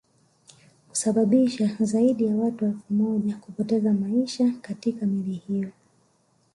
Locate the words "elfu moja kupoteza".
2.65-3.93